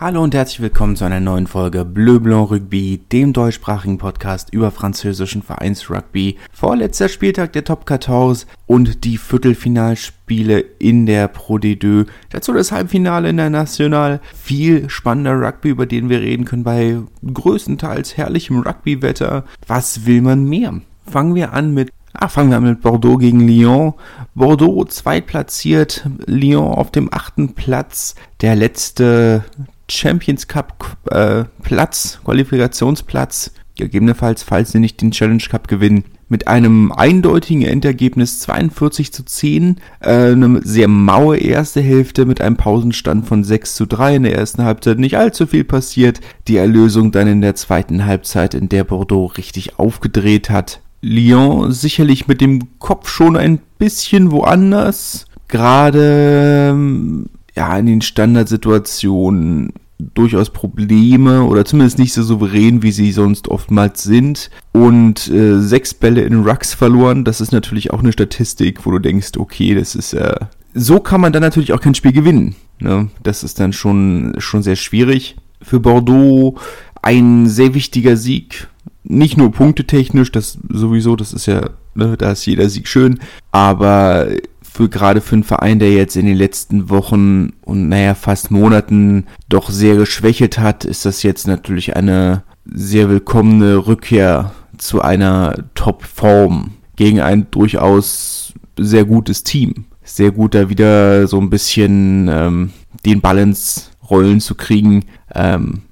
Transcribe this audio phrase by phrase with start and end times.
[0.00, 4.70] Hallo und herzlich willkommen zu einer neuen Folge Bleu Blanc Rugby, dem deutschsprachigen Podcast über
[4.70, 6.38] französischen Vereinsrugby.
[6.50, 12.06] Vorletzter Spieltag der Top 14 und die Viertelfinalspiele in der Pro D2.
[12.30, 14.22] Dazu das Halbfinale in der National.
[14.34, 19.44] Viel spannender Rugby, über den wir reden können bei größtenteils herrlichem Rugbywetter.
[19.66, 20.80] Was will man mehr?
[21.04, 23.94] Fangen wir an mit Ah, fangen wir an mit Bordeaux gegen Lyon.
[24.34, 28.16] Bordeaux zweitplatziert, Lyon auf dem achten Platz.
[28.40, 29.44] Der letzte
[29.90, 36.92] Champions Cup äh, Platz, Qualifikationsplatz, gegebenenfalls, falls sie nicht den Challenge Cup gewinnen, mit einem
[36.92, 43.42] eindeutigen Endergebnis 42 zu 10, äh, eine sehr maue erste Hälfte mit einem Pausenstand von
[43.42, 47.40] 6 zu 3 in der ersten Halbzeit, nicht allzu viel passiert, die Erlösung dann in
[47.40, 50.80] der zweiten Halbzeit, in der Bordeaux richtig aufgedreht hat.
[51.02, 59.72] Lyon sicherlich mit dem Kopf schon ein bisschen woanders, gerade ähm, ja, in den Standardsituationen
[60.14, 64.50] durchaus Probleme oder zumindest nicht so souverän, wie sie sonst oftmals sind.
[64.72, 68.98] Und äh, sechs Bälle in Rucks verloren, das ist natürlich auch eine Statistik, wo du
[68.98, 70.34] denkst, okay, das ist äh,
[70.74, 72.54] so kann man dann natürlich auch kein Spiel gewinnen.
[72.78, 73.08] Ne?
[73.22, 75.36] Das ist dann schon, schon sehr schwierig.
[75.62, 76.58] Für Bordeaux
[77.02, 78.68] ein sehr wichtiger Sieg.
[79.02, 83.18] Nicht nur punktetechnisch, das sowieso, das ist ja, ne, da ist jeder Sieg schön,
[83.50, 84.28] aber
[84.72, 89.26] für gerade für einen Verein, der jetzt in den letzten Wochen und naja fast Monaten
[89.48, 96.72] doch sehr geschwächelt hat, ist das jetzt natürlich eine sehr willkommene Rückkehr zu einer Top-Form
[96.96, 99.86] gegen ein durchaus sehr gutes Team.
[100.02, 102.70] Sehr gut, da wieder so ein bisschen ähm,
[103.04, 105.04] den Balance rollen zu kriegen.
[105.34, 105.82] Ähm,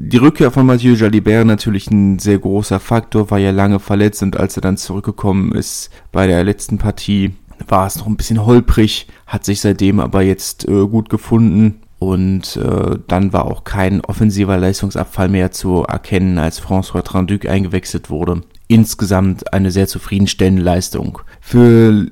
[0.00, 4.36] die Rückkehr von Mathieu Jalibert natürlich ein sehr großer Faktor, war ja lange verletzt und
[4.36, 7.34] als er dann zurückgekommen ist bei der letzten Partie,
[7.66, 12.56] war es noch ein bisschen holprig, hat sich seitdem aber jetzt äh, gut gefunden und
[12.56, 18.42] äh, dann war auch kein offensiver Leistungsabfall mehr zu erkennen, als François Tranduc eingewechselt wurde.
[18.68, 21.18] Insgesamt eine sehr zufriedenstellende Leistung.
[21.40, 22.06] Für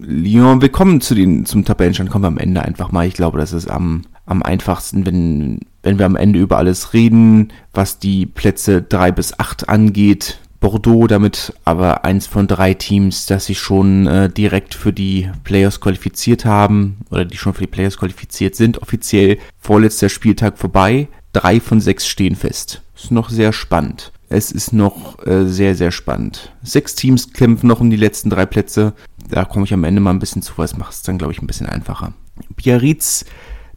[0.00, 3.06] Lyon, wir kommen zu den, zum Tabellenstand, kommen wir am Ende einfach mal.
[3.06, 7.50] Ich glaube, das ist am, am einfachsten, wenn, wenn wir am Ende über alles reden,
[7.72, 10.38] was die Plätze drei bis acht angeht.
[10.60, 15.80] Bordeaux damit aber eins von drei Teams, das sich schon äh, direkt für die Players
[15.80, 18.82] qualifiziert haben oder die schon für die Players qualifiziert sind.
[18.82, 21.08] Offiziell vorletzter Spieltag vorbei.
[21.32, 22.82] Drei von sechs stehen fest.
[22.94, 24.12] Ist noch sehr spannend.
[24.28, 26.52] Es ist noch äh, sehr, sehr spannend.
[26.62, 28.92] Sechs Teams kämpfen noch um die letzten drei Plätze.
[29.30, 31.40] Da komme ich am Ende mal ein bisschen zu, was macht es dann, glaube ich,
[31.40, 32.12] ein bisschen einfacher.
[32.56, 33.24] Biarritz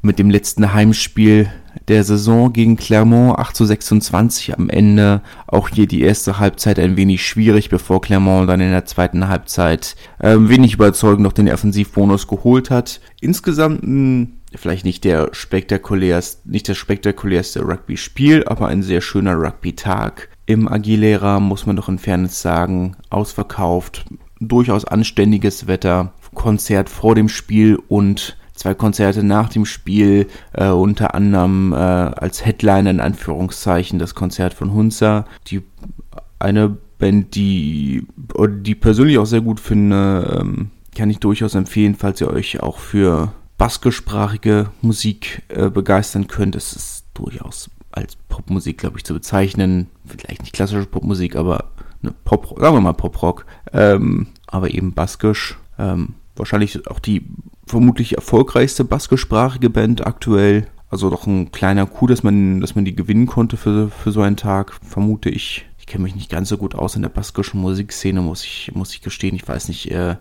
[0.02, 1.52] mit dem letzten Heimspiel
[1.88, 5.22] der Saison gegen Clermont 8 zu 26 am Ende.
[5.48, 9.96] Auch hier die erste Halbzeit ein wenig schwierig, bevor Clermont dann in der zweiten Halbzeit
[10.20, 13.00] äh, wenig überzeugend noch den Offensivbonus geholt hat.
[13.22, 20.30] Insgesamt mh, vielleicht nicht der spektakulärste, nicht das spektakulärste Rugby-Spiel, aber ein sehr schöner Rugby-Tag.
[20.46, 24.06] Im Aguilera muss man doch in Fairness sagen, ausverkauft,
[24.40, 31.16] durchaus anständiges Wetter, Konzert vor dem Spiel und zwei Konzerte nach dem Spiel, äh, unter
[31.16, 35.64] anderem äh, als Headliner in Anführungszeichen das Konzert von Hunza, die
[36.38, 42.22] eine Band, die, die persönlich auch sehr gut finde, ähm, kann ich durchaus empfehlen, falls
[42.22, 46.56] ihr euch auch für baskischsprachige Musik äh, begeistern könnt.
[46.56, 49.88] Es ist durchaus als Popmusik, glaube ich, zu bezeichnen.
[50.06, 51.72] Vielleicht nicht klassische Popmusik, aber
[52.04, 55.58] eine Pop, sagen wir mal Poprock, ähm, aber eben baskisch.
[55.80, 57.25] Ähm, wahrscheinlich auch die
[57.66, 60.68] vermutlich erfolgreichste baskischsprachige Band aktuell.
[60.90, 64.22] Also doch ein kleiner Coup, dass man, dass man die gewinnen konnte für, für so
[64.22, 65.66] einen Tag, vermute ich.
[65.80, 68.94] Ich kenne mich nicht ganz so gut aus in der baskischen Musikszene, muss ich, muss
[68.94, 69.36] ich gestehen.
[69.36, 70.16] Ich weiß nicht, äh,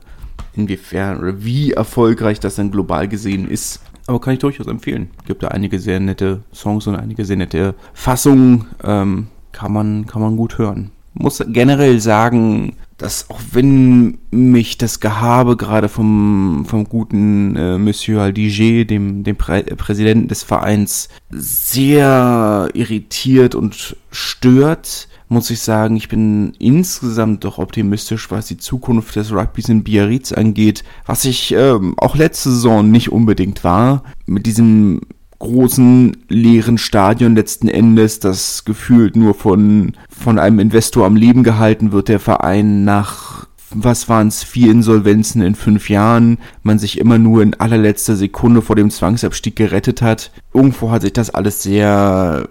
[0.55, 3.83] inwiefern oder wie erfolgreich das dann global gesehen ist.
[4.07, 5.11] Aber kann ich durchaus empfehlen.
[5.27, 8.67] Gibt da einige sehr nette Songs und einige sehr nette Fassungen.
[8.83, 10.91] Ähm, kann man, kann man gut hören.
[11.15, 18.21] Muss generell sagen, dass auch wenn mich das Gehabe gerade vom, vom guten äh, Monsieur
[18.21, 26.09] Aldiger, dem, dem Prä Präsidenten des Vereins, sehr irritiert und stört, muss ich sagen, ich
[26.09, 31.95] bin insgesamt doch optimistisch, was die Zukunft des Rugbys in Biarritz angeht, was ich ähm,
[31.97, 34.03] auch letzte Saison nicht unbedingt war.
[34.27, 35.01] Mit diesem
[35.41, 41.91] großen leeren Stadion letzten Endes, das gefühlt nur von, von einem Investor am Leben gehalten
[41.91, 43.41] wird, der Verein nach
[43.73, 48.63] was waren es, vier Insolvenzen in fünf Jahren, man sich immer nur in allerletzter Sekunde
[48.63, 50.33] vor dem Zwangsabstieg gerettet hat.
[50.53, 52.49] Irgendwo hat sich das alles sehr,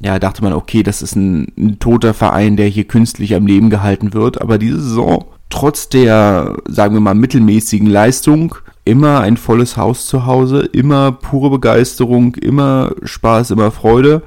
[0.00, 3.70] ja, dachte man, okay, das ist ein, ein toter Verein, der hier künstlich am Leben
[3.70, 8.54] gehalten wird, aber diese Saison trotz der, sagen wir mal, mittelmäßigen Leistung
[8.84, 14.22] immer ein volles Haus zu Hause, immer pure Begeisterung, immer Spaß, immer Freude.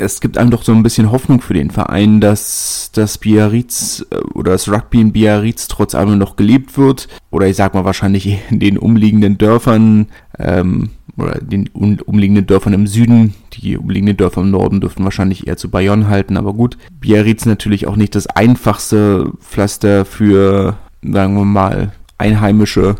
[0.00, 4.16] Es gibt einem doch so ein bisschen Hoffnung für den Verein, dass das Biarritz äh,
[4.34, 7.08] oder das Rugby in Biarritz trotz allem noch gelebt wird.
[7.30, 10.06] Oder ich sag mal wahrscheinlich in den umliegenden Dörfern
[10.38, 13.34] ähm, oder den umliegenden Dörfern im Süden.
[13.54, 16.78] Die umliegenden Dörfer im Norden dürften wahrscheinlich eher zu Bayonne halten, aber gut.
[17.00, 22.96] Biarritz natürlich auch nicht das einfachste Pflaster für, sagen wir mal, Einheimische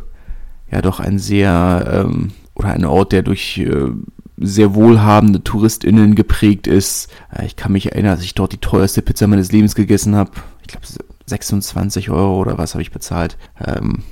[0.71, 3.91] ja doch ein sehr ähm, oder ein Ort, der durch äh,
[4.41, 7.11] sehr wohlhabende TouristInnen geprägt ist.
[7.35, 10.31] Äh, ich kann mich erinnern, dass ich dort die teuerste Pizza meines Lebens gegessen habe.
[10.63, 10.87] Ich glaube
[11.27, 13.37] 26 Euro oder was habe ich bezahlt.
[13.65, 14.03] Ähm,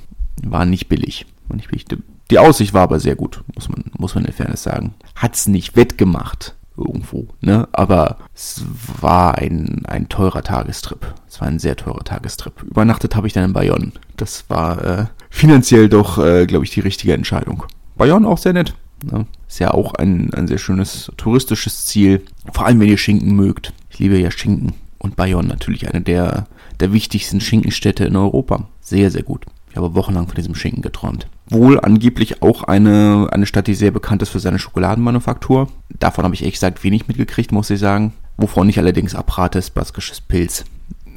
[0.43, 1.25] war nicht billig.
[1.47, 1.85] War nicht billig.
[2.29, 4.93] Die Aussicht war aber sehr gut, muss man, muss man in Fairness sagen.
[5.15, 7.67] Hat's nicht wettgemacht irgendwo, ne?
[7.71, 8.63] Aber es
[9.01, 11.13] war ein, ein teurer Tagestrip.
[11.27, 12.61] Es war ein sehr teurer Tagestrip.
[12.63, 13.91] Übernachtet habe ich dann in Bayonne.
[14.17, 17.63] Das war äh, finanziell doch, äh, glaube ich, die richtige Entscheidung.
[17.95, 18.75] Bayonne auch sehr nett.
[19.03, 19.25] Ne?
[19.47, 22.23] Ist ja auch ein, ein sehr schönes touristisches Ziel.
[22.51, 23.73] Vor allem, wenn ihr Schinken mögt.
[23.89, 24.73] Ich liebe ja Schinken.
[24.97, 26.47] Und Bayonne natürlich eine der,
[26.79, 28.67] der wichtigsten Schinkenstädte in Europa.
[28.81, 29.45] Sehr, sehr gut.
[29.69, 31.27] Ich habe wochenlang von diesem Schinken geträumt.
[31.49, 35.69] Wohl angeblich auch eine, eine Stadt, die sehr bekannt ist für seine Schokoladenmanufaktur.
[35.99, 38.13] Davon habe ich ehrlich gesagt wenig mitgekriegt, muss ich sagen.
[38.37, 40.65] Wovon ich allerdings abrate, ist baskisches Pilz.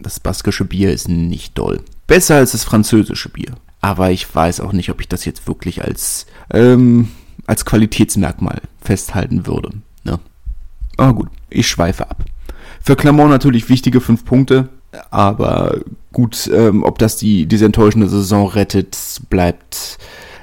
[0.02, 1.80] Das baskische Bier ist nicht doll.
[2.06, 3.54] Besser als das französische Bier.
[3.80, 7.08] Aber ich weiß auch nicht, ob ich das jetzt wirklich als, ähm,
[7.50, 9.70] als Qualitätsmerkmal festhalten würde.
[10.04, 10.20] Ne?
[10.96, 12.24] Aber gut, ich schweife ab.
[12.80, 14.68] Für Clermont natürlich wichtige fünf Punkte.
[15.10, 15.78] Aber
[16.12, 18.96] gut, ähm, ob das die, diese enttäuschende Saison rettet,
[19.30, 19.98] bleibt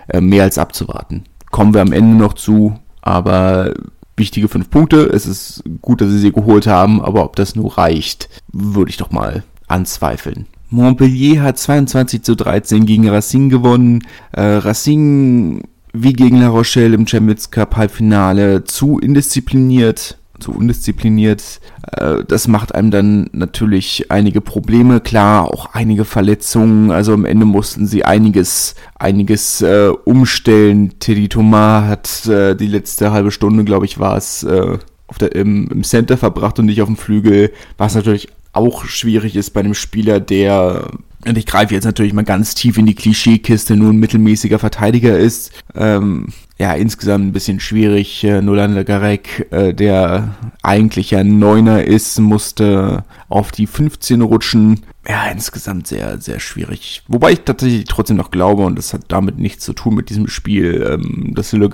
[0.09, 1.23] äh, mehr als abzuwarten.
[1.49, 3.73] Kommen wir am Ende noch zu, aber
[4.17, 5.05] wichtige fünf Punkte.
[5.05, 8.97] Es ist gut, dass sie sie geholt haben, aber ob das nur reicht, würde ich
[8.97, 10.45] doch mal anzweifeln.
[10.69, 14.03] Montpellier hat 22 zu 13 gegen Racing gewonnen.
[14.33, 15.63] Äh, Racing
[16.03, 21.59] wie gegen La Rochelle im Champions Cup Halbfinale zu indiszipliniert zu undiszipliniert.
[21.91, 26.91] Äh, das macht einem dann natürlich einige Probleme, klar, auch einige Verletzungen.
[26.91, 30.99] Also am Ende mussten sie einiges, einiges äh, umstellen.
[30.99, 34.77] Teddy Thomas hat äh, die letzte halbe Stunde, glaube ich, war es, äh,
[35.07, 39.35] auf der, im, im Center verbracht und nicht auf dem Flügel, was natürlich auch schwierig
[39.35, 40.87] ist bei einem Spieler, der
[41.25, 45.17] und ich greife jetzt natürlich mal ganz tief in die Klischeekiste, nur ein mittelmäßiger Verteidiger
[45.17, 45.51] ist.
[45.75, 46.27] Ähm,
[46.59, 48.23] ja, insgesamt ein bisschen schwierig.
[48.23, 54.81] Äh, Nolander Garek, äh, der eigentlich ja Neuner ist, musste auf die 15 rutschen.
[55.07, 57.03] Ja, insgesamt sehr, sehr schwierig.
[57.07, 60.27] Wobei ich tatsächlich trotzdem noch glaube, und das hat damit nichts zu tun mit diesem
[60.27, 61.69] Spiel, ähm, dass Le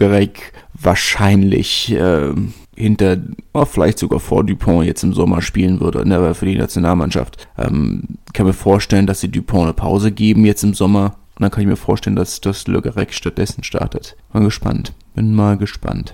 [0.73, 2.33] wahrscheinlich äh,
[2.75, 3.17] hinter,
[3.53, 7.47] oh, vielleicht sogar vor Dupont jetzt im Sommer spielen würde, ne, für die Nationalmannschaft.
[7.57, 8.03] Ähm,
[8.33, 11.15] kann mir vorstellen, dass sie Dupont eine Pause geben jetzt im Sommer.
[11.35, 14.15] Und dann kann ich mir vorstellen, dass das Le stattdessen startet.
[14.31, 14.93] Mal gespannt.
[15.15, 16.13] Bin mal gespannt.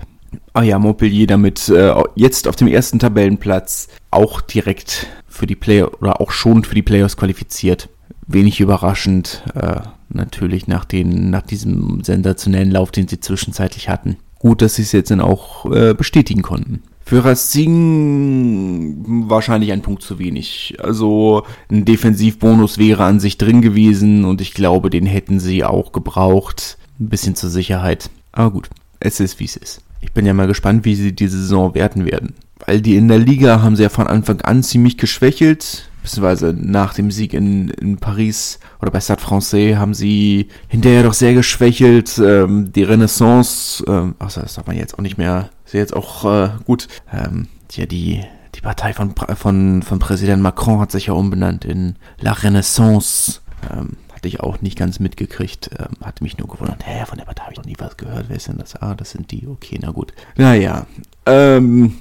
[0.52, 5.90] Ah ja, Montpellier damit äh, jetzt auf dem ersten Tabellenplatz auch direkt für die Player
[6.00, 7.88] oder auch schon für die Playoffs qualifiziert.
[8.26, 14.62] Wenig überraschend, äh, natürlich nach, den, nach diesem sensationellen Lauf, den sie zwischenzeitlich hatten gut,
[14.62, 16.82] dass sie es jetzt dann auch äh, bestätigen konnten.
[17.04, 20.76] Für Racing wahrscheinlich ein Punkt zu wenig.
[20.82, 25.92] Also ein Defensivbonus wäre an sich drin gewesen und ich glaube, den hätten sie auch
[25.92, 26.78] gebraucht.
[26.98, 28.10] Ein bisschen zur Sicherheit.
[28.32, 28.70] Aber gut,
[29.00, 29.82] es ist wie es ist.
[30.00, 32.34] Ich bin ja mal gespannt, wie sie diese Saison werten werden.
[32.64, 36.94] Weil die in der Liga haben sie ja von Anfang an ziemlich geschwächelt beziehungsweise nach
[36.94, 42.18] dem Sieg in, in Paris oder bei Stade Francais haben sie hinterher doch sehr geschwächelt.
[42.18, 46.24] Ähm, die Renaissance, ähm, ach, das darf man jetzt auch nicht mehr, ist jetzt auch
[46.24, 46.88] äh, gut.
[47.12, 48.22] Ähm, ja, die,
[48.54, 53.40] die Partei von, von, von Präsident Macron hat sich ja umbenannt in La Renaissance.
[53.70, 55.70] Ähm, hatte ich auch nicht ganz mitgekriegt.
[55.78, 58.26] Ähm, hatte mich nur gewundert, hä, von der Partei habe ich noch nie was gehört.
[58.28, 58.76] Wer ist denn das?
[58.76, 59.46] Ah, das sind die.
[59.46, 60.12] Okay, na gut.
[60.36, 60.86] Naja.
[61.24, 61.96] Ähm,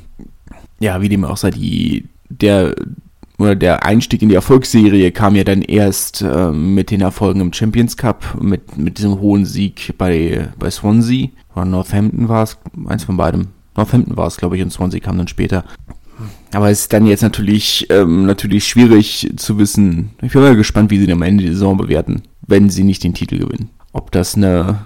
[0.79, 2.75] ja, wie dem auch sei, die, der
[3.39, 7.53] oder der Einstieg in die Erfolgsserie kam ja dann erst äh, mit den Erfolgen im
[7.53, 11.29] Champions Cup, mit, mit diesem hohen Sieg bei, bei Swansea.
[11.55, 13.47] Oder Northampton war es, eins von beidem.
[13.77, 15.63] Northampton war es, glaube ich, und Swansea kam dann später.
[16.53, 20.11] Aber es ist dann jetzt natürlich, ähm, natürlich schwierig zu wissen.
[20.21, 23.13] Ich bin mal gespannt, wie sie am Ende die Saison bewerten, wenn sie nicht den
[23.13, 23.69] Titel gewinnen.
[23.93, 24.81] Ob das eine,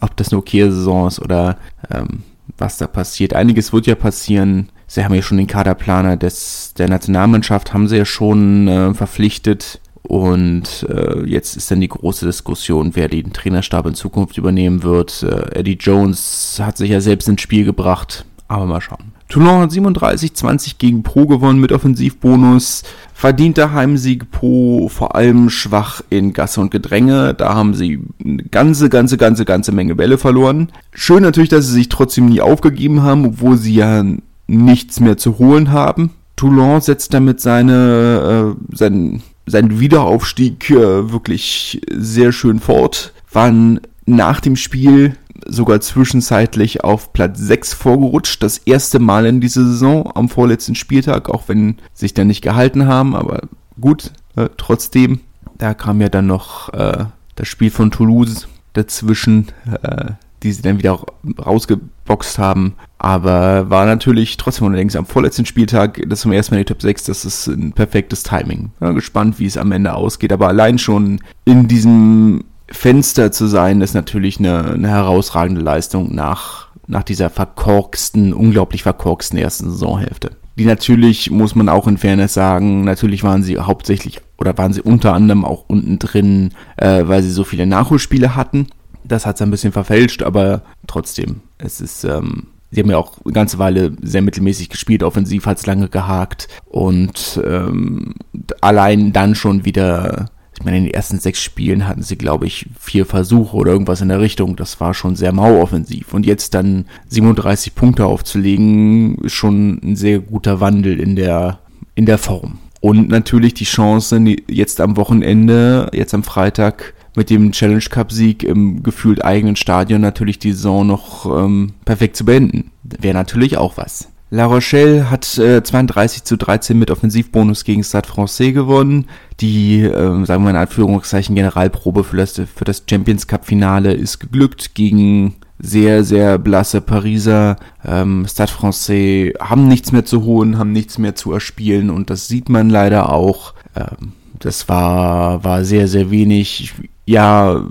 [0.00, 1.58] ob das eine okaye Saison ist oder
[1.90, 2.22] ähm,
[2.58, 3.34] was da passiert.
[3.34, 7.98] Einiges wird ja passieren sie haben ja schon den Kaderplaner des, der Nationalmannschaft, haben sie
[7.98, 9.80] ja schon äh, verpflichtet.
[10.02, 15.22] Und äh, jetzt ist dann die große Diskussion, wer den Trainerstab in Zukunft übernehmen wird.
[15.22, 19.12] Äh, Eddie Jones hat sich ja selbst ins Spiel gebracht, Aber mal schauen.
[19.28, 22.82] Toulon hat 37-20 gegen Pro gewonnen mit Offensivbonus.
[23.12, 27.34] Verdienter Heimsieg Pro, vor allem schwach in Gasse und Gedränge.
[27.34, 30.72] Da haben sie eine ganze, ganze, ganze, ganze Menge Bälle verloren.
[30.92, 34.02] Schön natürlich, dass sie sich trotzdem nie aufgegeben haben, obwohl sie ja
[34.48, 36.10] nichts mehr zu holen haben.
[36.34, 43.12] Toulon setzt damit seine, äh, seinen, seinen Wiederaufstieg äh, wirklich sehr schön fort.
[43.32, 48.42] Waren nach dem Spiel sogar zwischenzeitlich auf Platz 6 vorgerutscht.
[48.42, 52.86] Das erste Mal in dieser Saison am vorletzten Spieltag, auch wenn sich da nicht gehalten
[52.86, 53.42] haben, aber
[53.80, 55.20] gut, äh, trotzdem.
[55.56, 59.48] Da kam ja dann noch äh, das Spiel von Toulouse dazwischen,
[59.82, 60.12] äh,
[60.42, 61.00] die sie dann wieder
[61.44, 62.74] rausgeboxt haben.
[62.98, 66.82] Aber war natürlich trotzdem allerdings am vorletzten Spieltag, das zum ersten Mal in die Top
[66.82, 68.72] 6, das ist ein perfektes Timing.
[68.80, 70.32] Ja, gespannt, wie es am Ende ausgeht.
[70.32, 76.68] Aber allein schon in diesem Fenster zu sein, ist natürlich eine, eine herausragende Leistung nach,
[76.86, 80.32] nach dieser verkorksten, unglaublich verkorksten ersten Saisonhälfte.
[80.58, 84.82] Die natürlich, muss man auch in Fairness sagen, natürlich waren sie hauptsächlich oder waren sie
[84.82, 88.66] unter anderem auch unten drin, äh, weil sie so viele Nachholspiele hatten.
[89.04, 93.18] Das hat es ein bisschen verfälscht, aber trotzdem, es ist, ähm, sie haben ja auch
[93.24, 98.14] eine ganze Weile sehr mittelmäßig gespielt, offensiv hat es lange gehakt und ähm,
[98.60, 102.66] allein dann schon wieder ich meine, in den ersten sechs Spielen hatten sie, glaube ich,
[102.80, 104.56] vier Versuche oder irgendwas in der Richtung.
[104.56, 106.12] Das war schon sehr mau offensiv.
[106.12, 111.60] Und jetzt dann 37 Punkte aufzulegen, ist schon ein sehr guter Wandel in der,
[111.94, 112.58] in der Form.
[112.80, 118.42] Und natürlich die Chance, jetzt am Wochenende, jetzt am Freitag, mit dem Challenge Cup Sieg
[118.42, 122.70] im gefühlt eigenen Stadion natürlich die Saison noch ähm, perfekt zu beenden.
[122.82, 124.08] Wäre natürlich auch was.
[124.30, 129.06] La Rochelle hat äh, 32 zu 13 mit Offensivbonus gegen Stade Francais gewonnen.
[129.40, 134.18] Die, äh, sagen wir in Anführungszeichen, Generalprobe für das, für das Champions Cup Finale ist
[134.18, 137.56] geglückt gegen sehr, sehr blasse Pariser.
[137.84, 142.28] Ähm, Stade Francais haben nichts mehr zu holen, haben nichts mehr zu erspielen und das
[142.28, 143.54] sieht man leider auch.
[143.74, 146.74] Ähm, das war, war sehr, sehr wenig.
[147.08, 147.64] Ja,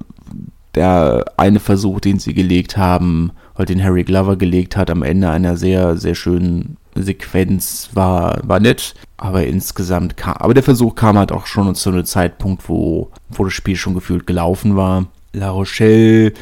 [0.74, 5.30] der eine Versuch, den sie gelegt haben, halt den Harry Glover gelegt hat, am Ende
[5.30, 11.20] einer sehr, sehr schönen Sequenz war, war nett, aber insgesamt kam, aber der Versuch kam
[11.20, 15.06] halt auch schon zu einem Zeitpunkt, wo, wo das Spiel schon gefühlt gelaufen war.
[15.34, 16.34] La Rochelle, äh,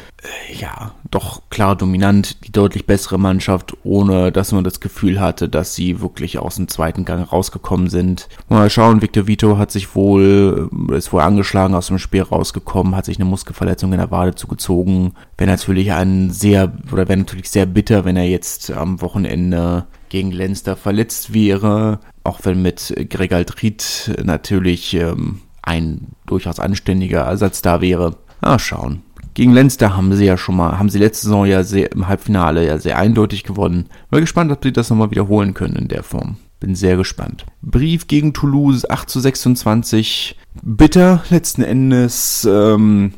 [0.58, 5.74] ja, doch klar dominant, die deutlich bessere Mannschaft, ohne dass man das Gefühl hatte, dass
[5.74, 8.28] sie wirklich aus dem zweiten Gang rausgekommen sind.
[8.48, 12.96] Mal schauen, Victor Vito hat sich wohl, äh, ist wohl angeschlagen aus dem Spiel rausgekommen,
[12.96, 15.12] hat sich eine Muskelverletzung in der Wade zugezogen.
[15.36, 20.30] Wäre natürlich ein sehr, oder wäre natürlich sehr bitter, wenn er jetzt am Wochenende gegen
[20.30, 27.80] Lenster verletzt wäre, auch wenn mit Greg Altrit natürlich ähm, ein durchaus anständiger Ersatz da
[27.80, 28.16] wäre.
[28.46, 29.02] Ah, schauen.
[29.34, 32.64] Gegen Leinster haben sie ja schon mal, haben sie letzte Saison ja sehr, im Halbfinale
[32.64, 33.86] ja sehr eindeutig gewonnen.
[34.08, 36.36] Bin gespannt, ob sie das nochmal wiederholen können in der Form.
[36.60, 37.44] Bin sehr gespannt.
[37.60, 40.38] Brief gegen Toulouse 8 zu 26.
[40.62, 42.48] Bitter letzten Endes.
[42.50, 43.14] Ähm,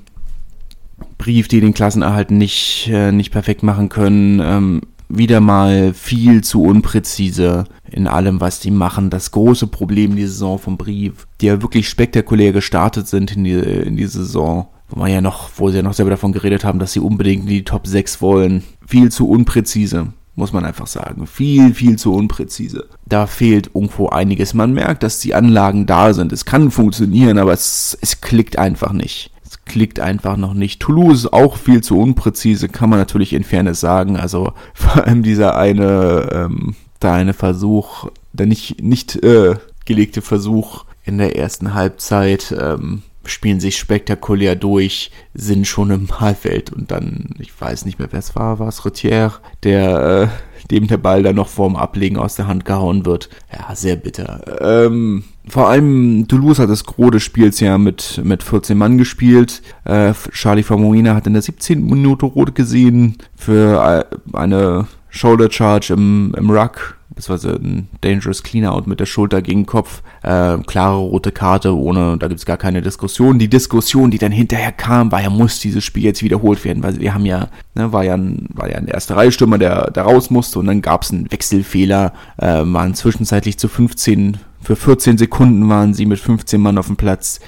[1.19, 4.41] Brief, die den Klassenerhalt nicht, äh, nicht perfekt machen können.
[4.43, 9.11] Ähm, wieder mal viel zu unpräzise in allem, was die machen.
[9.11, 13.53] Das große Problem die Saison vom Brief, die ja wirklich spektakulär gestartet sind in die,
[13.53, 16.79] in die Saison wo man ja noch, wo sie ja noch selber davon geredet haben,
[16.79, 18.65] dass sie unbedingt in die Top 6 wollen.
[18.87, 21.27] Viel zu unpräzise, muss man einfach sagen.
[21.27, 22.87] Viel, viel zu unpräzise.
[23.07, 24.55] Da fehlt irgendwo einiges.
[24.55, 26.33] Man merkt, dass die Anlagen da sind.
[26.33, 29.31] Es kann funktionieren, aber es, es klickt einfach nicht.
[29.45, 30.81] Es klickt einfach noch nicht.
[30.81, 34.17] Toulouse auch viel zu unpräzise, kann man natürlich in Fairness sagen.
[34.17, 40.85] Also vor allem dieser eine, ähm, da eine Versuch, der nicht, nicht äh, gelegte Versuch
[41.05, 47.35] in der ersten Halbzeit, ähm, spielen sich spektakulär durch, sind schon im Halbfeld und dann,
[47.39, 49.33] ich weiß nicht mehr, wer es war, war es Routier,
[49.63, 53.29] der, äh, dem der Ball dann noch vorm Ablegen aus der Hand gehauen wird.
[53.53, 54.41] Ja, sehr bitter.
[54.61, 59.63] Ähm, vor allem Toulouse hat das Gros des Spiels ja mit, mit 14 Mann gespielt.
[59.85, 61.85] Äh, Charlie Famoina hat in der 17.
[61.85, 64.87] Minute rot gesehen für äh, eine
[65.19, 70.57] Shoulder Charge im, im Ruck beziehungsweise ein Dangerous Cleanout mit der Schulter gegen Kopf, äh,
[70.59, 73.41] klare rote Karte, ohne, da gibt's gar keine Diskussion.
[73.41, 77.01] Die Diskussion, die dann hinterher kam, war ja, muss dieses Spiel jetzt wiederholt werden, weil
[77.01, 80.31] wir haben ja, ne, war ja ein, war ja ein erster Reihe-Stürmer, der, der raus
[80.31, 85.95] musste und dann gab's einen Wechselfehler, äh, waren zwischenzeitlich zu 15, für 14 Sekunden waren
[85.95, 87.41] sie mit 15 Mann auf dem Platz.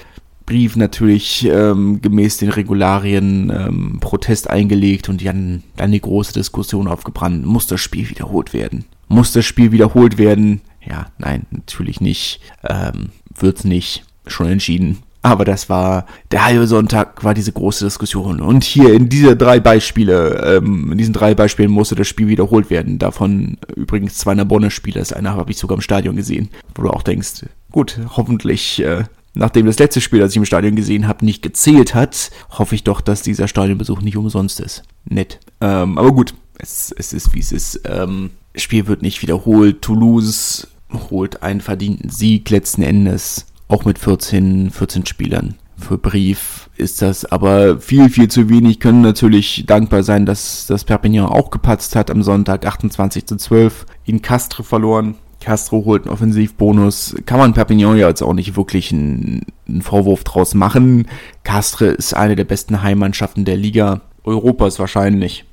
[0.50, 6.88] Brief natürlich ähm, gemäß den Regularien ähm, Protest eingelegt und haben dann die große Diskussion
[6.88, 8.84] aufgebrannt, muss das Spiel wiederholt werden?
[9.06, 10.60] Muss das Spiel wiederholt werden?
[10.84, 12.40] Ja, nein, natürlich nicht.
[12.68, 14.02] Ähm, wird's nicht.
[14.26, 14.98] Schon entschieden.
[15.22, 18.40] Aber das war, der halbe Sonntag war diese große Diskussion.
[18.40, 22.70] Und hier in diese drei Beispiele, ähm, in diesen drei Beispielen musste das Spiel wiederholt
[22.70, 22.98] werden.
[22.98, 24.98] Davon übrigens zwei Nabonne-Spiele.
[24.98, 26.48] Das eine habe ich sogar im Stadion gesehen.
[26.74, 30.76] Wo du auch denkst, gut, hoffentlich, äh, nachdem das letzte Spiel, das ich im Stadion
[30.76, 34.82] gesehen habe, nicht gezählt hat, hoffe ich doch, dass dieser Stadionbesuch nicht umsonst ist.
[35.04, 35.40] Nett.
[35.60, 37.80] Ähm, aber gut, es, es ist wie es ist.
[37.84, 39.82] Ähm, Spiel wird nicht wiederholt.
[39.82, 40.68] Toulouse
[41.10, 45.54] holt einen verdienten Sieg letzten Endes auch mit 14, 14 Spielern.
[45.76, 48.80] Für Brief ist das aber viel, viel zu wenig.
[48.80, 53.86] Können natürlich dankbar sein, dass das Perpignan auch gepatzt hat am Sonntag 28 zu 12.
[54.04, 55.14] In Castre verloren.
[55.40, 57.16] Castro holt einen Offensivbonus.
[57.26, 61.08] Kann man Perpignan ja jetzt auch nicht wirklich einen, einen Vorwurf draus machen.
[61.42, 64.02] Castre ist eine der besten Heimmannschaften der Liga.
[64.24, 65.44] Europas wahrscheinlich.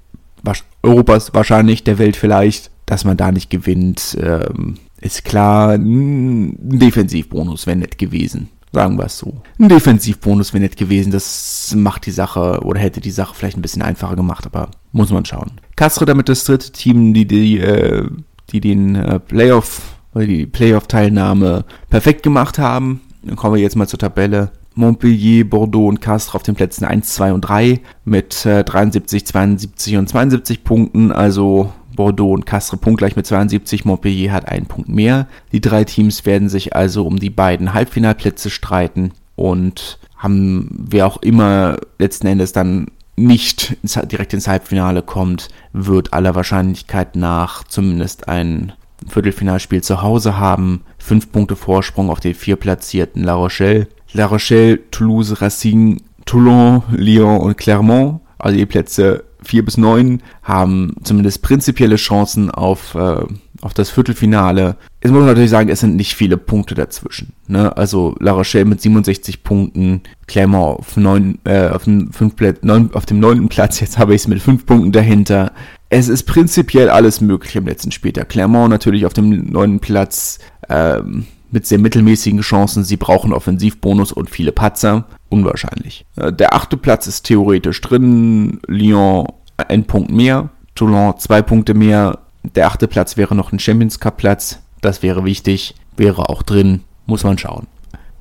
[0.84, 2.72] Europas wahrscheinlich, der Welt vielleicht.
[2.86, 8.50] Dass man da nicht gewinnt, ähm, ist klar, ein Defensivbonus wäre nett gewesen.
[8.72, 9.42] Sagen wir es so.
[9.60, 11.12] Ein Defensivbonus wäre nett gewesen.
[11.12, 15.12] Das macht die Sache oder hätte die Sache vielleicht ein bisschen einfacher gemacht, aber muss
[15.12, 15.52] man schauen.
[15.76, 18.08] Castre damit das dritte Team, die, die, äh,
[18.52, 23.02] die den äh, Playoff die Playoff-Teilnahme perfekt gemacht haben.
[23.24, 24.52] Dann kommen wir jetzt mal zur Tabelle.
[24.76, 29.98] Montpellier, Bordeaux und Castres auf den Plätzen 1, 2 und 3 mit äh, 73, 72
[29.98, 31.12] und 72 Punkten.
[31.12, 35.28] Also Bordeaux und Castres punktgleich mit 72, Montpellier hat einen Punkt mehr.
[35.52, 41.18] Die drei Teams werden sich also um die beiden Halbfinalplätze streiten und haben, wer auch
[41.24, 48.74] immer letzten Endes dann nicht direkt ins Halbfinale kommt, wird aller Wahrscheinlichkeit nach zumindest ein
[49.08, 50.84] Viertelfinalspiel zu Hause haben.
[50.98, 53.88] Fünf Punkte Vorsprung auf den vierplatzierten La Rochelle.
[54.14, 60.96] La Rochelle, Toulouse, Racine, Toulon, Lyon und Clermont, also die Plätze 4 bis 9 haben
[61.04, 63.26] zumindest prinzipielle Chancen auf, äh,
[63.62, 64.76] auf das Viertelfinale.
[65.02, 67.34] Jetzt muss man natürlich sagen, es sind nicht viele Punkte dazwischen.
[67.48, 67.76] Ne?
[67.76, 72.92] Also La Rochelle mit 67 Punkten, Clermont auf, 9, äh, auf, dem, 5 Plätz, 9,
[72.94, 73.50] auf dem 9.
[73.50, 75.52] Platz, jetzt habe ich es mit 5 Punkten dahinter.
[75.90, 78.30] Es ist prinzipiell alles möglich am letzten Spieltag.
[78.30, 79.80] Clermont natürlich auf dem 9.
[79.80, 82.84] Platz, ähm, mit sehr mittelmäßigen Chancen.
[82.84, 85.06] Sie brauchen Offensivbonus und viele Patzer.
[85.30, 86.06] Unwahrscheinlich.
[86.16, 88.60] Äh, der achte Platz ist theoretisch drin.
[88.68, 90.50] Lyon ein Punkt mehr.
[90.76, 92.20] Toulon zwei Punkte mehr.
[92.56, 94.60] Der achte Platz wäre noch ein Champions Cup Platz.
[94.82, 95.76] Das wäre wichtig.
[95.96, 96.82] Wäre auch drin.
[97.06, 97.68] Muss man schauen.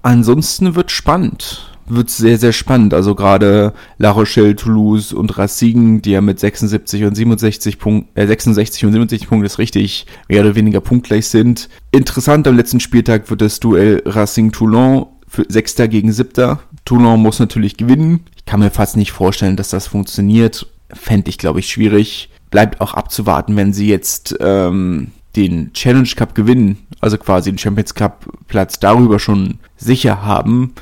[0.02, 2.94] Ansonsten wird spannend wird sehr, sehr spannend.
[2.94, 8.26] Also gerade La Rochelle, Toulouse und Racing, die ja mit 76 und 67 Punkten, äh,
[8.26, 11.68] 66 und 77 Punkten ist richtig mehr oder weniger punktgleich sind.
[11.92, 16.60] Interessant, am letzten Spieltag wird das Duell Racing-Toulon für Sechster gegen Siebter.
[16.84, 18.24] Toulon muss natürlich gewinnen.
[18.36, 20.66] Ich kann mir fast nicht vorstellen, dass das funktioniert.
[20.92, 22.30] Fände ich, glaube ich, schwierig.
[22.56, 27.94] Bleibt auch abzuwarten, wenn sie jetzt ähm, den Challenge Cup gewinnen, also quasi den Champions
[27.94, 30.72] Cup Platz darüber schon sicher haben,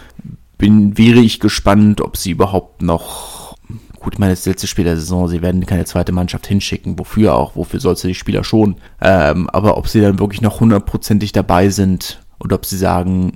[0.56, 3.56] bin, wäre ich gespannt, ob sie überhaupt noch,
[3.98, 7.34] gut, ich meine, das letzte Spiel der Saison, sie werden keine zweite Mannschaft hinschicken, wofür
[7.34, 11.32] auch, wofür sollst du die Spieler schon, ähm, aber ob sie dann wirklich noch hundertprozentig
[11.32, 13.32] dabei sind oder ob sie sagen,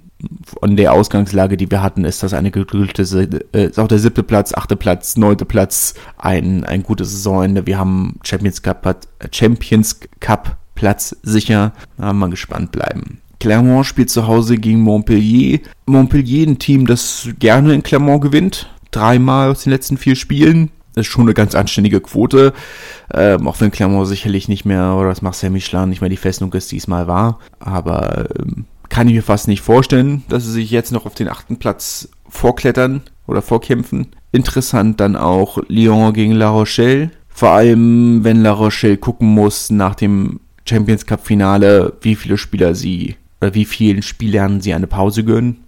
[0.60, 3.02] von der Ausgangslage, die wir hatten, ist das eine gedrückte,
[3.52, 7.66] äh, ist auch der siebte Platz, achte Platz, neunte Platz, ein, ein gutes Saisonende.
[7.66, 8.96] Wir haben Champions Cup,
[9.30, 11.72] Champions Cup Platz sicher.
[11.96, 13.20] Da mal gespannt bleiben.
[13.40, 15.60] Clermont spielt zu Hause gegen Montpellier.
[15.86, 18.68] Montpellier ein Team, das gerne in Clermont gewinnt.
[18.90, 20.70] Dreimal aus den letzten vier Spielen.
[20.94, 22.52] Das ist schon eine ganz anständige Quote.
[23.12, 26.52] Ähm, auch wenn Clermont sicherlich nicht mehr, oder das Marcel Michelin nicht mehr die Festung
[26.54, 27.38] ist, die es war.
[27.60, 31.28] Aber ähm, kann ich mir fast nicht vorstellen, dass sie sich jetzt noch auf den
[31.28, 34.08] achten Platz vorklettern oder vorkämpfen.
[34.32, 37.10] Interessant dann auch Lyon gegen La Rochelle.
[37.28, 42.74] Vor allem, wenn La Rochelle gucken muss nach dem Champions Cup Finale, wie viele Spieler
[42.74, 45.58] sie oder wie vielen Spielern sie eine Pause gönnen.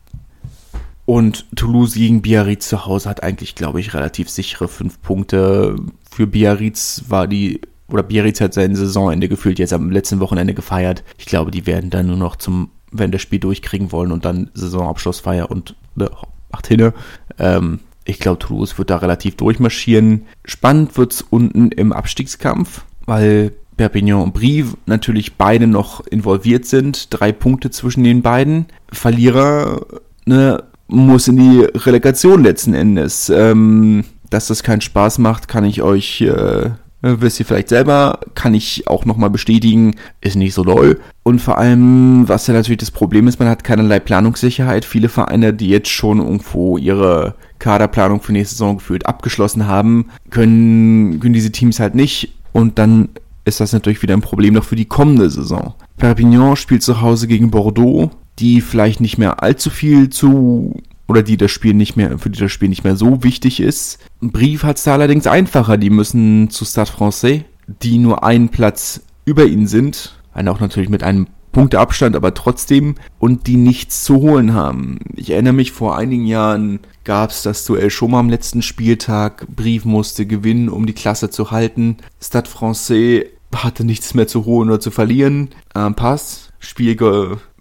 [1.07, 5.75] Und Toulouse gegen Biarritz zu Hause hat eigentlich, glaube ich, relativ sichere fünf Punkte.
[6.09, 11.03] Für Biarritz war die, oder Biarritz hat sein Saisonende gefühlt jetzt am letzten Wochenende gefeiert.
[11.19, 14.51] Ich glaube, die werden dann nur noch zum, wenn das Spiel durchkriegen wollen und dann
[14.55, 16.11] Saisonabschlussfeier und ne,
[16.51, 16.93] macht hinne.
[17.39, 20.27] Ähm, ich glaube, Toulouse wird da relativ durchmarschieren.
[20.45, 27.09] Spannend wird es unten im Abstiegskampf, weil Perpignan und Brive natürlich beide noch involviert sind.
[27.11, 28.67] Drei Punkte zwischen den beiden.
[28.93, 29.87] Verlierer
[30.27, 33.31] ne, muss in die Relegation letzten Endes.
[33.31, 36.71] Ähm, dass das keinen Spaß macht, kann ich euch, äh,
[37.03, 41.01] wisst ihr vielleicht selber, kann ich auch nochmal bestätigen, ist nicht so doll.
[41.23, 44.85] Und vor allem, was ja natürlich das Problem ist, man hat keinerlei Planungssicherheit.
[44.85, 51.21] Viele Vereine, die jetzt schon irgendwo ihre Kaderplanung für nächste Saison gefühlt abgeschlossen haben, können,
[51.21, 52.35] können diese Teams halt nicht.
[52.53, 53.11] Und dann
[53.45, 55.75] ist das natürlich wieder ein Problem noch für die kommende Saison.
[55.97, 60.75] Perpignan spielt zu Hause gegen Bordeaux, die vielleicht nicht mehr allzu viel zu
[61.11, 63.99] oder die das Spiel nicht mehr, für die das Spiel nicht mehr so wichtig ist.
[64.21, 65.77] Brief hat es da allerdings einfacher.
[65.77, 70.21] Die müssen zu Stade Francais, die nur einen Platz über ihnen sind.
[70.33, 75.01] Einen auch natürlich mit einem Punkteabstand, aber trotzdem und die nichts zu holen haben.
[75.17, 79.49] Ich erinnere mich, vor einigen Jahren gab es das Duell schon mal am letzten Spieltag.
[79.49, 81.97] Brief musste gewinnen, um die Klasse zu halten.
[82.23, 85.49] Stade Francais hatte nichts mehr zu holen oder zu verlieren.
[85.75, 86.97] Äh, Pass, Spiel,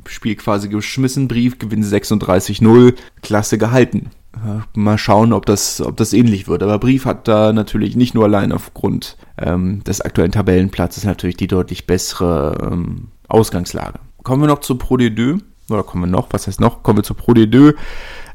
[0.10, 4.12] Spiel quasi geschmissen, Brief, Gewinn 36-0, Klasse gehalten.
[4.74, 6.64] Mal schauen, ob das, ob das ähnlich wird.
[6.64, 11.48] Aber Brief hat da natürlich nicht nur allein aufgrund ähm, des aktuellen Tabellenplatzes natürlich die
[11.48, 14.00] deutlich bessere ähm, Ausgangslage.
[14.24, 15.42] Kommen wir noch zu Pro D2.
[15.70, 16.28] Oder kommen wir noch?
[16.32, 16.84] Was heißt noch?
[16.84, 17.76] Kommen wir zu Pro D2.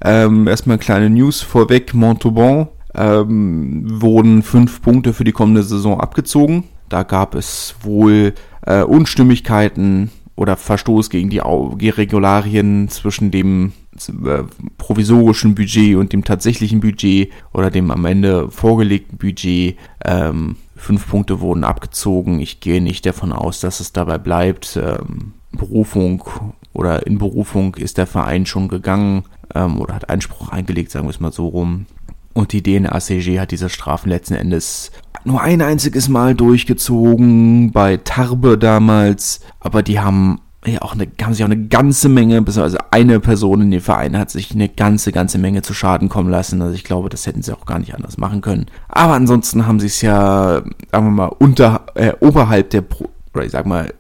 [0.02, 1.94] Ähm, erstmal kleine News vorweg.
[1.94, 6.64] Montauban ähm, wurden fünf Punkte für die kommende Saison abgezogen.
[6.88, 8.34] Da gab es wohl
[8.66, 13.72] äh, Unstimmigkeiten oder Verstoß gegen die Regularien zwischen dem
[14.08, 14.42] äh,
[14.78, 19.76] provisorischen Budget und dem tatsächlichen Budget oder dem am Ende vorgelegten Budget.
[20.04, 22.40] Ähm, fünf Punkte wurden abgezogen.
[22.40, 24.76] Ich gehe nicht davon aus, dass es dabei bleibt.
[24.76, 26.24] Ähm, Berufung
[26.72, 31.10] oder in Berufung ist der Verein schon gegangen ähm, oder hat Einspruch eingelegt, sagen wir
[31.10, 31.86] es mal so rum.
[32.34, 34.90] Und die DNACG hat diese Strafen letzten Endes
[35.24, 41.34] nur ein einziges Mal durchgezogen bei Tarbe damals, aber die haben ja auch eine, haben
[41.34, 45.12] sich auch eine ganze Menge, also eine Person in dem Verein hat sich eine ganze,
[45.12, 46.60] ganze Menge zu Schaden kommen lassen.
[46.62, 48.66] Also ich glaube, das hätten sie auch gar nicht anders machen können.
[48.88, 53.44] Aber ansonsten haben sie es ja, sagen wir mal, unter, äh, oberhalb der, Pro, oder
[53.44, 53.92] ich sag mal,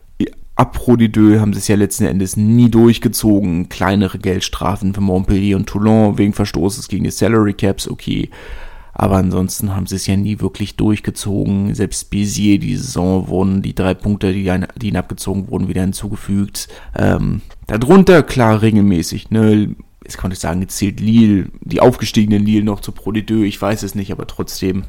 [0.56, 3.68] Pro haben sie es ja letzten Endes nie durchgezogen.
[3.68, 8.30] Kleinere Geldstrafen für Montpellier und Toulon wegen Verstoßes gegen die Salary Caps, okay.
[8.92, 11.74] Aber ansonsten haben sie es ja nie wirklich durchgezogen.
[11.74, 16.68] Selbst Bézier die Saison wurden die drei Punkte, die, die ihnen abgezogen wurden, wieder hinzugefügt.
[16.96, 19.74] Ähm, darunter klar regelmäßig, ne?
[20.04, 23.82] Jetzt konnte ich sagen, jetzt zählt Lille, die aufgestiegene Lille noch zu Pro ich weiß
[23.82, 24.84] es nicht, aber trotzdem.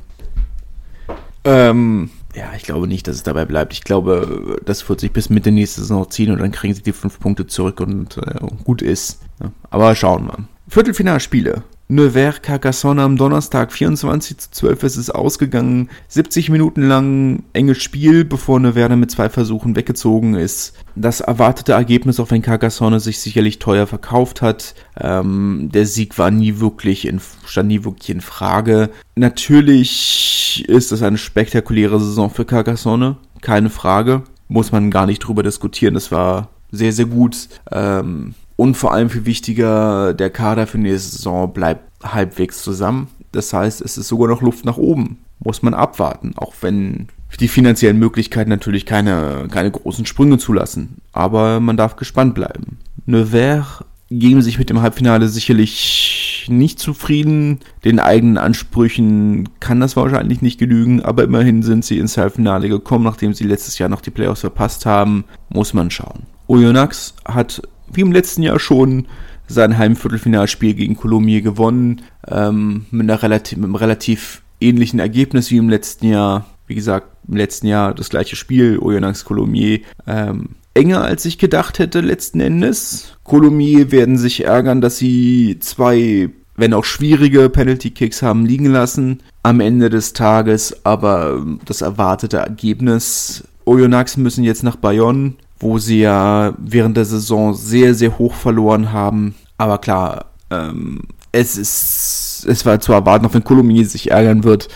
[1.45, 3.73] Ähm, ja, ich glaube nicht, dass es dabei bleibt.
[3.73, 6.93] Ich glaube, das wird sich bis Mitte nächste Saison ziehen und dann kriegen sie die
[6.93, 9.21] fünf Punkte zurück und äh, gut ist.
[9.41, 10.37] Ja, aber schauen wir.
[10.67, 11.63] Viertelfinalspiele.
[11.87, 15.89] Nevers Carcassonne am Donnerstag 24 zu 12 ist es ausgegangen.
[16.07, 20.73] 70 Minuten lang enges Spiel, bevor Nevers mit zwei Versuchen weggezogen ist.
[20.95, 24.73] Das erwartete Ergebnis, auch wenn Carcassonne sich sicherlich teuer verkauft hat.
[24.99, 28.89] Ähm, der Sieg war nie wirklich in, stand nie wirklich in Frage.
[29.15, 33.17] Natürlich ist es eine spektakuläre Saison für Carcassonne.
[33.41, 34.23] Keine Frage.
[34.47, 35.93] Muss man gar nicht drüber diskutieren.
[35.93, 37.47] Das war sehr, sehr gut.
[37.71, 43.07] Ähm, und vor allem viel wichtiger, der Kader für nächste Saison bleibt halbwegs zusammen.
[43.31, 45.17] Das heißt, es ist sogar noch Luft nach oben.
[45.39, 47.07] Muss man abwarten, auch wenn
[47.39, 51.01] die finanziellen Möglichkeiten natürlich keine, keine großen Sprünge zulassen.
[51.11, 52.79] Aber man darf gespannt bleiben.
[53.05, 57.59] Nevers geben sich mit dem Halbfinale sicherlich nicht zufrieden.
[57.83, 63.03] Den eigenen Ansprüchen kann das wahrscheinlich nicht genügen, aber immerhin sind sie ins Halbfinale gekommen,
[63.03, 65.25] nachdem sie letztes Jahr noch die Playoffs verpasst haben.
[65.49, 66.23] Muss man schauen.
[66.47, 67.61] Oyonnax hat
[67.95, 69.07] wie im letzten Jahr schon
[69.47, 75.57] sein Heimviertelfinalspiel gegen Colomiers gewonnen, ähm, mit, einer relativ, mit einem relativ ähnlichen Ergebnis wie
[75.57, 76.45] im letzten Jahr.
[76.67, 79.81] Wie gesagt, im letzten Jahr das gleiche Spiel, Oyonnax Colomiers.
[80.07, 83.17] Ähm, enger als ich gedacht hätte letzten Endes.
[83.23, 89.21] Colomiers werden sich ärgern, dass sie zwei, wenn auch schwierige Penalty Kicks haben liegen lassen
[89.43, 93.43] am Ende des Tages, aber das erwartete Ergebnis.
[93.65, 98.91] Oyonnax müssen jetzt nach Bayonne wo sie ja während der Saison sehr, sehr hoch verloren
[98.91, 99.35] haben.
[99.57, 104.69] Aber klar, ähm, es ist, es war zu erwarten, auch wenn Kolomini sich ärgern wird.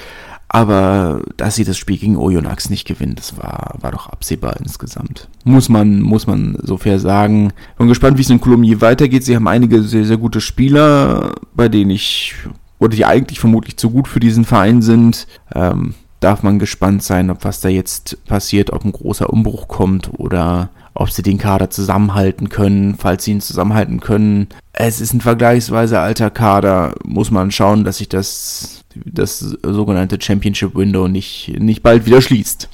[0.51, 5.29] Aber dass sie das Spiel gegen Oyonnax nicht gewinnen, das war, war doch absehbar insgesamt.
[5.43, 7.53] Muss man, muss man so fair sagen.
[7.77, 9.23] Bin gespannt, wie es in Colomiers weitergeht.
[9.23, 12.33] Sie haben einige sehr, sehr gute Spieler, bei denen ich,
[12.79, 15.27] oder die eigentlich vermutlich zu gut für diesen Verein sind.
[15.53, 20.11] Ähm, darf man gespannt sein, ob was da jetzt passiert, ob ein großer Umbruch kommt
[20.17, 24.47] oder ob sie den Kader zusammenhalten können, falls sie ihn zusammenhalten können.
[24.73, 30.75] Es ist ein vergleichsweise alter Kader, muss man schauen, dass sich das, das sogenannte Championship
[30.75, 32.67] Window nicht, nicht bald wieder schließt.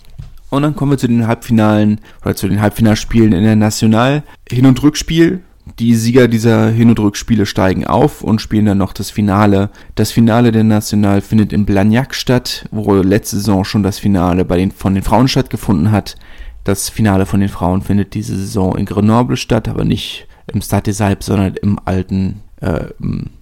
[0.49, 4.23] Und dann kommen wir zu den Halbfinalen oder zu den Halbfinalspielen in der National.
[4.49, 5.41] Hin- und Rückspiel
[5.79, 9.69] die Sieger dieser Hin- und Rückspiele steigen auf und spielen dann noch das Finale.
[9.95, 14.57] Das Finale der National findet in Blagnac statt, wo letzte Saison schon das Finale bei
[14.57, 16.15] den, von den Frauen stattgefunden hat.
[16.63, 20.83] Das Finale von den Frauen findet diese Saison in Grenoble statt, aber nicht im Stade
[20.83, 22.85] des Alpes, sondern im alten, äh,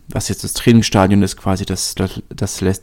[0.08, 2.82] was jetzt das Trainingsstadion ist, quasi das, das, das Les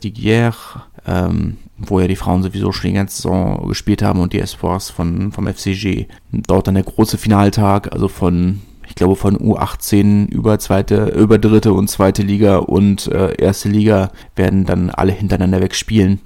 [1.07, 4.91] ähm, wo ja die Frauen sowieso schon die ganze Saison gespielt haben und die Espoirs
[4.91, 6.05] von, vom FCG.
[6.31, 11.71] Dort dann der große Finaltag, also von ich glaube von U18 über zweite, über dritte
[11.71, 16.19] und zweite Liga und äh, erste Liga werden dann alle hintereinander weg spielen.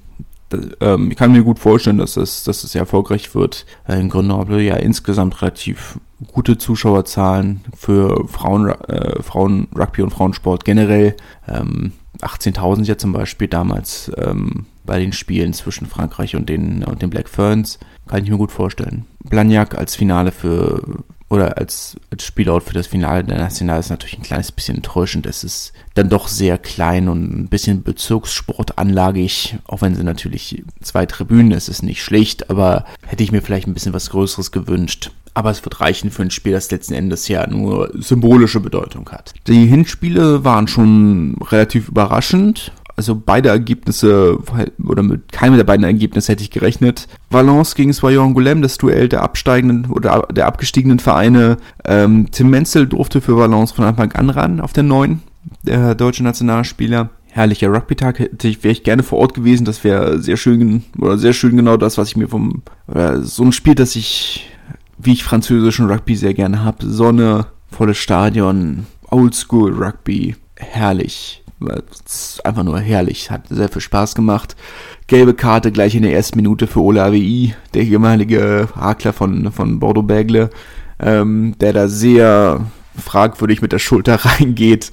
[0.82, 3.68] Ähm, ich kann mir gut vorstellen, dass es, dass es erfolgreich wird.
[3.88, 6.00] Äh, in Grenoble ja insgesamt relativ
[6.34, 11.16] gute Zuschauerzahlen für Frauen, äh, Frauen Rugby und Frauensport generell.
[11.48, 17.04] Ähm, 18.000 ja zum Beispiel damals ähm, bei den Spielen zwischen Frankreich und den, und
[17.04, 17.78] den Black Ferns.
[18.08, 19.06] Kann ich mir gut vorstellen.
[19.24, 20.82] Blagnac als Finale für
[21.30, 25.26] oder als, als Spielort für das Finale der National ist natürlich ein kleines bisschen enttäuschend.
[25.26, 31.06] Es ist dann doch sehr klein und ein bisschen Bezirkssportanlagig, auch wenn sie natürlich zwei
[31.06, 35.12] Tribünen, es ist nicht schlecht, aber hätte ich mir vielleicht ein bisschen was Größeres gewünscht.
[35.34, 39.34] Aber es wird reichen für ein Spiel, das letzten Endes ja nur symbolische Bedeutung hat.
[39.48, 44.40] Die Hinspiele waren schon relativ überraschend also beide Ergebnisse,
[44.84, 47.08] oder mit keinem der beiden Ergebnisse hätte ich gerechnet.
[47.30, 51.58] Valence gegen Soyon Angoulême, das Duell der absteigenden oder der abgestiegenen Vereine.
[51.84, 55.22] Ähm, Tim Menzel durfte für Valence von Anfang an ran auf der neuen,
[55.64, 57.10] der deutsche Nationalspieler.
[57.28, 61.18] Herrlicher Rugby-Tag, hätte ich, wäre ich gerne vor Ort gewesen, das wäre sehr schön, oder
[61.18, 64.50] sehr schön genau das, was ich mir vom, oder so ein Spiel, das ich,
[64.98, 66.86] wie ich französischen Rugby sehr gerne habe.
[66.86, 71.44] Sonne, volles Stadion, Oldschool Rugby, herrlich
[72.44, 74.56] einfach nur herrlich, hat sehr viel Spaß gemacht.
[75.08, 79.80] Gelbe Karte gleich in der ersten Minute für Ola AWI, der ehemalige Hakler von, von
[79.80, 80.50] Bordeaux-Bergle,
[81.00, 82.66] ähm, der da sehr
[82.98, 84.92] fragwürdig mit der Schulter reingeht.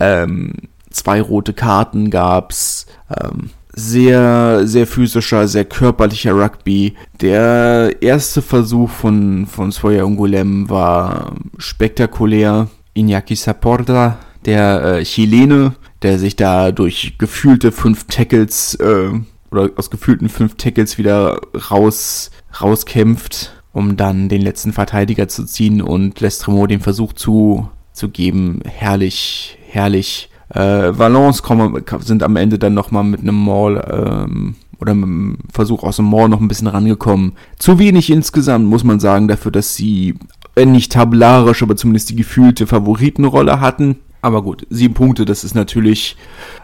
[0.00, 0.52] Ähm,
[0.90, 2.86] zwei rote Karten gab's.
[3.08, 6.94] Ähm, sehr, sehr physischer, sehr körperlicher Rugby.
[7.20, 12.68] Der erste Versuch von, von Soya Ungulem war spektakulär.
[12.94, 19.10] Iñaki Saporta, der äh, Chilene, der sich da durch gefühlte fünf Tackles äh,
[19.50, 25.80] oder aus gefühlten fünf Tackles wieder raus rauskämpft, um dann den letzten Verteidiger zu ziehen
[25.80, 28.60] und Lestremo den Versuch zu, zu geben.
[28.64, 30.28] Herrlich, herrlich.
[30.50, 35.38] Äh, Valence kommen, sind am Ende dann nochmal mit einem Maul ähm, oder mit einem
[35.50, 37.32] Versuch aus dem Maul noch ein bisschen rangekommen.
[37.58, 40.14] Zu wenig insgesamt, muss man sagen, dafür, dass sie,
[40.54, 43.96] wenn nicht tabellarisch, aber zumindest die gefühlte Favoritenrolle hatten.
[44.22, 46.16] Aber gut, sieben Punkte, das ist natürlich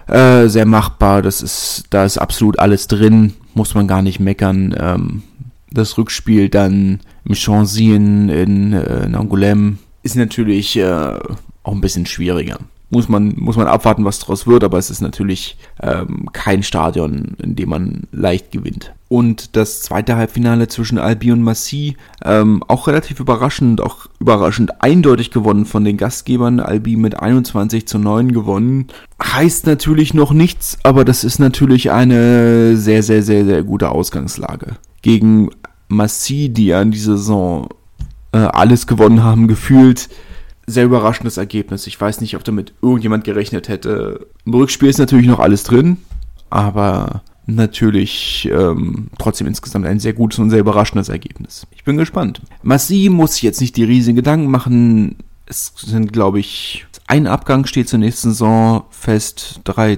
[0.06, 1.22] äh, sehr machbar.
[1.22, 4.74] Das ist, da ist absolut alles drin, muss man gar nicht meckern.
[4.78, 5.22] Ähm,
[5.70, 11.18] das Rückspiel dann im Chanzy in, in, äh, in Angoulême ist natürlich äh,
[11.62, 12.58] auch ein bisschen schwieriger
[12.90, 17.36] muss man, muss man abwarten, was daraus wird, aber es ist natürlich ähm, kein Stadion,
[17.42, 18.94] in dem man leicht gewinnt.
[19.08, 25.30] Und das zweite Halbfinale zwischen Albi und Massy, ähm, auch relativ überraschend, auch überraschend eindeutig
[25.30, 26.60] gewonnen von den Gastgebern.
[26.60, 28.88] Albi mit 21 zu 9 gewonnen.
[29.22, 34.76] Heißt natürlich noch nichts, aber das ist natürlich eine sehr, sehr, sehr, sehr gute Ausgangslage.
[35.00, 35.50] Gegen
[35.88, 37.68] Massy, die ja in dieser Saison
[38.32, 40.10] äh, alles gewonnen haben, gefühlt
[40.66, 41.86] sehr überraschendes Ergebnis.
[41.86, 44.26] Ich weiß nicht, ob damit irgendjemand gerechnet hätte.
[44.44, 45.96] Im Rückspiel ist natürlich noch alles drin,
[46.50, 51.66] aber natürlich ähm, trotzdem insgesamt ein sehr gutes und sehr überraschendes Ergebnis.
[51.74, 52.42] Ich bin gespannt.
[52.62, 55.16] Massi muss sich jetzt nicht die riesigen Gedanken machen.
[55.46, 59.96] Es sind, glaube ich, ein Abgang steht zur nächsten Saison fest, drei,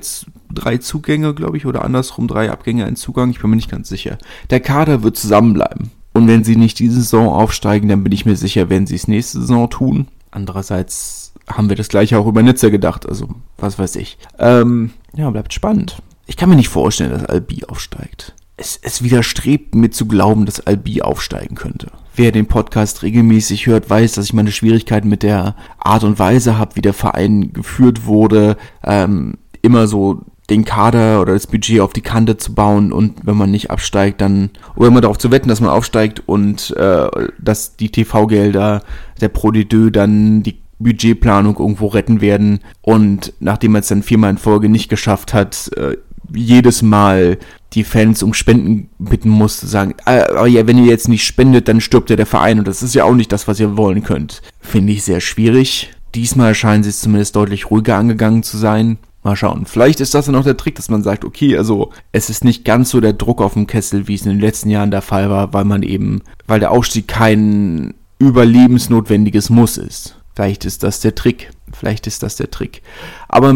[0.48, 3.88] drei Zugänge, glaube ich, oder andersrum, drei Abgänge, ein Zugang, ich bin mir nicht ganz
[3.88, 4.16] sicher.
[4.50, 5.90] Der Kader wird zusammenbleiben.
[6.12, 9.08] Und wenn sie nicht diese Saison aufsteigen, dann bin ich mir sicher, werden sie es
[9.08, 10.06] nächste Saison tun.
[10.30, 14.18] Andererseits haben wir das gleiche auch über Nizza gedacht, also was weiß ich.
[14.38, 16.00] Ähm, ja, bleibt spannend.
[16.30, 18.36] Ich kann mir nicht vorstellen, dass Albi aufsteigt.
[18.56, 21.88] Es, es widerstrebt mir zu glauben, dass Albi aufsteigen könnte.
[22.14, 26.56] Wer den Podcast regelmäßig hört, weiß, dass ich meine Schwierigkeiten mit der Art und Weise
[26.56, 28.56] habe, wie der Verein geführt wurde.
[28.84, 33.36] Ähm, immer so den Kader oder das Budget auf die Kante zu bauen und wenn
[33.36, 37.08] man nicht absteigt, dann oder immer darauf zu wetten, dass man aufsteigt und äh,
[37.40, 38.84] dass die TV-Gelder
[39.20, 44.30] der Pro D2 dann die Budgetplanung irgendwo retten werden und nachdem man es dann viermal
[44.30, 45.96] in Folge nicht geschafft hat, äh,
[46.34, 47.38] jedes Mal
[47.72, 51.68] die Fans um Spenden bitten muss, sagen, ah, aber ja, wenn ihr jetzt nicht spendet,
[51.68, 54.02] dann stirbt ja der Verein und das ist ja auch nicht das, was ihr wollen
[54.02, 54.42] könnt.
[54.60, 55.92] Finde ich sehr schwierig.
[56.14, 58.98] Diesmal scheinen sie es zumindest deutlich ruhiger angegangen zu sein.
[59.22, 59.66] Mal schauen.
[59.66, 62.64] Vielleicht ist das dann auch der Trick, dass man sagt, okay, also es ist nicht
[62.64, 65.28] ganz so der Druck auf dem Kessel, wie es in den letzten Jahren der Fall
[65.28, 70.16] war, weil man eben, weil der Aufstieg kein überlebensnotwendiges Muss ist.
[70.34, 71.50] Vielleicht ist das der Trick.
[71.72, 72.82] Vielleicht ist das der Trick.
[73.28, 73.54] Aber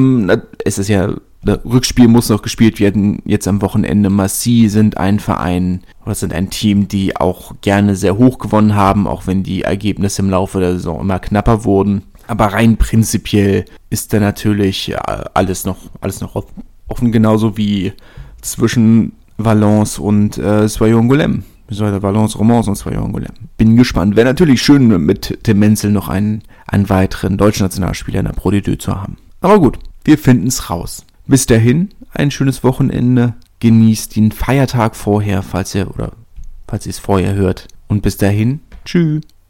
[0.65, 1.15] es ist ja,
[1.47, 3.23] Rückspiel muss noch gespielt werden.
[3.25, 4.11] Jetzt am Wochenende.
[4.11, 9.07] Massi sind ein Verein oder sind ein Team, die auch gerne sehr hoch gewonnen haben,
[9.07, 12.03] auch wenn die Ergebnisse im Laufe der Saison immer knapper wurden.
[12.27, 14.95] Aber rein prinzipiell ist da natürlich
[15.35, 16.43] alles noch, alles noch
[16.89, 17.93] offen, genauso wie
[18.41, 21.45] zwischen Valence und äh, Soyongolem.
[21.67, 23.39] beziehungsweise Valence Romans und gelernt.
[23.57, 24.17] Bin gespannt.
[24.17, 28.51] Wäre natürlich schön, mit Tim Menzel noch einen, einen weiteren deutschen Nationalspieler in der Pro
[28.51, 29.17] D2 zu haben.
[29.41, 31.05] Aber gut, wir finden es raus.
[31.27, 33.35] Bis dahin, ein schönes Wochenende.
[33.61, 36.13] Genießt den Feiertag vorher, falls ihr oder
[36.69, 37.69] falls ihr es vorher hört.
[37.89, 39.23] Und bis dahin, tschüss.